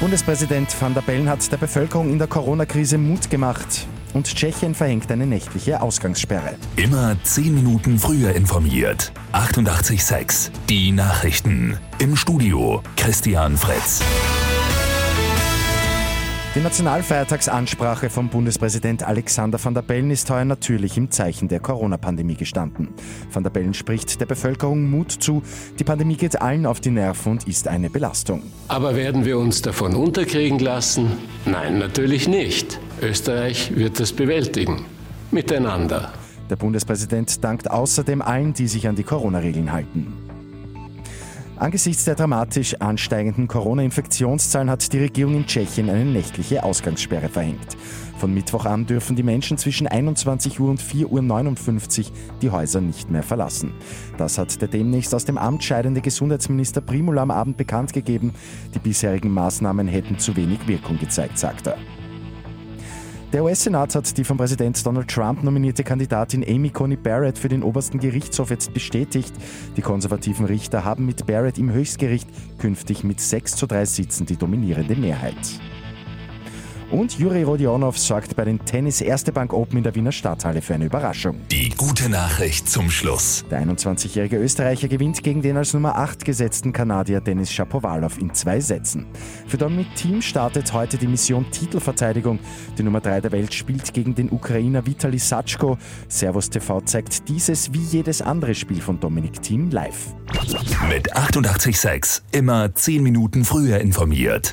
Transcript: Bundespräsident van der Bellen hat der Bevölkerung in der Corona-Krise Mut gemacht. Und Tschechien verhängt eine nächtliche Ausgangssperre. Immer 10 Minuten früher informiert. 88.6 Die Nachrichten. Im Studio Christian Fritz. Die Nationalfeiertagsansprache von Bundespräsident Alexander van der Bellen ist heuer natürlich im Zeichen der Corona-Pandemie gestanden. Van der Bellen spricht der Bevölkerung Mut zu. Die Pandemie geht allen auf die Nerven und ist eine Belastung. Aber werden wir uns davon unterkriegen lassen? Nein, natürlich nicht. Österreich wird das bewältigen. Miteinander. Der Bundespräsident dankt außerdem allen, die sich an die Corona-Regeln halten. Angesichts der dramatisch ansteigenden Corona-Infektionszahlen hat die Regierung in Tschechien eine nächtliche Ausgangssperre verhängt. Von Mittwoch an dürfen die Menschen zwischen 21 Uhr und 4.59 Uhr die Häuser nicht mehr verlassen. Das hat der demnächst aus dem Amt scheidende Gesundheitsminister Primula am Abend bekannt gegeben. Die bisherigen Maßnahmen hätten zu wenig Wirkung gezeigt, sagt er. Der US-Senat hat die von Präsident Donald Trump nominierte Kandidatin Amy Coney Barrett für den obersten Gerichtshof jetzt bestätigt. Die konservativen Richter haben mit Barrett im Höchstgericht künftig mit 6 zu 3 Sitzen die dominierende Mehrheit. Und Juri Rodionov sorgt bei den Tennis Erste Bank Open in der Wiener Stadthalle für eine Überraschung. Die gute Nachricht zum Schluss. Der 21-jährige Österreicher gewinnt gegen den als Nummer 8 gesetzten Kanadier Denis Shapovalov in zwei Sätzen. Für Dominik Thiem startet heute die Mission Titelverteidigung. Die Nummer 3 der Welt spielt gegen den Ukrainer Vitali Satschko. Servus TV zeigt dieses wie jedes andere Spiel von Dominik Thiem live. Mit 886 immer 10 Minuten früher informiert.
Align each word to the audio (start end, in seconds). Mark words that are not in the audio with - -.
Bundespräsident 0.00 0.74
van 0.80 0.94
der 0.94 1.02
Bellen 1.02 1.28
hat 1.28 1.52
der 1.52 1.58
Bevölkerung 1.58 2.10
in 2.10 2.18
der 2.18 2.26
Corona-Krise 2.26 2.96
Mut 2.96 3.28
gemacht. 3.28 3.86
Und 4.14 4.34
Tschechien 4.34 4.74
verhängt 4.74 5.12
eine 5.12 5.26
nächtliche 5.26 5.82
Ausgangssperre. 5.82 6.56
Immer 6.76 7.16
10 7.22 7.54
Minuten 7.54 7.98
früher 7.98 8.34
informiert. 8.34 9.12
88.6 9.34 10.50
Die 10.70 10.90
Nachrichten. 10.90 11.78
Im 11.98 12.16
Studio 12.16 12.82
Christian 12.96 13.58
Fritz. 13.58 14.00
Die 16.60 16.64
Nationalfeiertagsansprache 16.64 18.10
von 18.10 18.28
Bundespräsident 18.28 19.02
Alexander 19.02 19.58
van 19.64 19.72
der 19.72 19.80
Bellen 19.80 20.10
ist 20.10 20.28
heuer 20.28 20.44
natürlich 20.44 20.98
im 20.98 21.10
Zeichen 21.10 21.48
der 21.48 21.58
Corona-Pandemie 21.58 22.34
gestanden. 22.34 22.88
Van 23.32 23.42
der 23.42 23.48
Bellen 23.48 23.72
spricht 23.72 24.20
der 24.20 24.26
Bevölkerung 24.26 24.90
Mut 24.90 25.10
zu. 25.10 25.42
Die 25.78 25.84
Pandemie 25.84 26.16
geht 26.16 26.42
allen 26.42 26.66
auf 26.66 26.78
die 26.82 26.90
Nerven 26.90 27.32
und 27.32 27.48
ist 27.48 27.66
eine 27.66 27.88
Belastung. 27.88 28.42
Aber 28.68 28.94
werden 28.94 29.24
wir 29.24 29.38
uns 29.38 29.62
davon 29.62 29.94
unterkriegen 29.94 30.58
lassen? 30.58 31.12
Nein, 31.46 31.78
natürlich 31.78 32.28
nicht. 32.28 32.78
Österreich 33.00 33.74
wird 33.74 33.98
das 33.98 34.12
bewältigen. 34.12 34.84
Miteinander. 35.30 36.12
Der 36.50 36.56
Bundespräsident 36.56 37.42
dankt 37.42 37.70
außerdem 37.70 38.20
allen, 38.20 38.52
die 38.52 38.68
sich 38.68 38.86
an 38.86 38.96
die 38.96 39.04
Corona-Regeln 39.04 39.72
halten. 39.72 40.29
Angesichts 41.60 42.06
der 42.06 42.14
dramatisch 42.14 42.74
ansteigenden 42.80 43.46
Corona-Infektionszahlen 43.46 44.70
hat 44.70 44.90
die 44.94 44.98
Regierung 44.98 45.34
in 45.34 45.46
Tschechien 45.46 45.90
eine 45.90 46.06
nächtliche 46.06 46.64
Ausgangssperre 46.64 47.28
verhängt. 47.28 47.76
Von 48.16 48.32
Mittwoch 48.32 48.64
an 48.64 48.86
dürfen 48.86 49.14
die 49.14 49.22
Menschen 49.22 49.58
zwischen 49.58 49.86
21 49.86 50.58
Uhr 50.58 50.70
und 50.70 50.80
4.59 50.80 51.98
Uhr 51.98 52.12
die 52.40 52.48
Häuser 52.48 52.80
nicht 52.80 53.10
mehr 53.10 53.22
verlassen. 53.22 53.74
Das 54.16 54.38
hat 54.38 54.58
der 54.62 54.68
demnächst 54.68 55.14
aus 55.14 55.26
dem 55.26 55.36
Amt 55.36 55.62
scheidende 55.62 56.00
Gesundheitsminister 56.00 56.80
Primula 56.80 57.20
am 57.20 57.30
Abend 57.30 57.58
bekannt 57.58 57.92
gegeben. 57.92 58.32
Die 58.74 58.78
bisherigen 58.78 59.30
Maßnahmen 59.30 59.86
hätten 59.86 60.18
zu 60.18 60.36
wenig 60.36 60.66
Wirkung 60.66 60.98
gezeigt, 60.98 61.38
sagt 61.38 61.66
er. 61.66 61.76
Der 63.32 63.44
US-Senat 63.44 63.94
hat 63.94 64.16
die 64.16 64.24
von 64.24 64.36
Präsident 64.36 64.84
Donald 64.84 65.06
Trump 65.06 65.44
nominierte 65.44 65.84
Kandidatin 65.84 66.44
Amy 66.44 66.70
Coney 66.70 66.96
Barrett 66.96 67.38
für 67.38 67.48
den 67.48 67.62
obersten 67.62 68.00
Gerichtshof 68.00 68.50
jetzt 68.50 68.74
bestätigt. 68.74 69.32
Die 69.76 69.82
konservativen 69.82 70.46
Richter 70.46 70.84
haben 70.84 71.06
mit 71.06 71.26
Barrett 71.26 71.56
im 71.56 71.72
Höchstgericht 71.72 72.28
künftig 72.58 73.04
mit 73.04 73.20
6 73.20 73.54
zu 73.54 73.68
3 73.68 73.84
Sitzen 73.84 74.26
die 74.26 74.36
dominierende 74.36 74.96
Mehrheit. 74.96 75.36
Und 76.90 77.16
Juri 77.16 77.44
Rodionov 77.44 77.96
sorgt 77.96 78.34
bei 78.34 78.44
den 78.44 78.64
Tennis 78.64 79.00
Erste 79.00 79.30
Bank 79.30 79.52
Open 79.52 79.78
in 79.78 79.84
der 79.84 79.94
Wiener 79.94 80.10
Stadthalle 80.10 80.60
für 80.60 80.74
eine 80.74 80.86
Überraschung. 80.86 81.36
Die 81.48 81.68
gute 81.68 82.08
Nachricht 82.08 82.68
zum 82.68 82.90
Schluss. 82.90 83.44
Der 83.48 83.64
21-jährige 83.64 84.36
Österreicher 84.38 84.88
gewinnt 84.88 85.22
gegen 85.22 85.40
den 85.40 85.56
als 85.56 85.72
Nummer 85.72 85.96
8 85.96 86.24
gesetzten 86.24 86.72
Kanadier 86.72 87.20
Denis 87.20 87.52
Shapovalov 87.52 88.18
in 88.18 88.34
zwei 88.34 88.58
Sätzen. 88.58 89.06
Für 89.46 89.56
Dominik 89.56 89.94
Thiem 89.94 90.20
startet 90.20 90.72
heute 90.72 90.98
die 90.98 91.06
Mission 91.06 91.48
Titelverteidigung. 91.52 92.40
Die 92.76 92.82
Nummer 92.82 93.00
3 93.00 93.20
der 93.20 93.30
Welt 93.30 93.54
spielt 93.54 93.94
gegen 93.94 94.16
den 94.16 94.28
Ukrainer 94.28 94.84
Vitali 94.84 95.18
Satschko. 95.18 95.78
Servus 96.08 96.50
TV 96.50 96.80
zeigt 96.80 97.28
dieses 97.28 97.72
wie 97.72 97.84
jedes 97.84 98.20
andere 98.20 98.56
Spiel 98.56 98.80
von 98.80 98.98
Dominik 98.98 99.40
Thiem 99.40 99.70
live. 99.70 100.12
Mit 100.88 101.14
886 101.14 102.24
immer 102.32 102.74
10 102.74 103.00
Minuten 103.00 103.44
früher 103.44 103.78
informiert. 103.78 104.52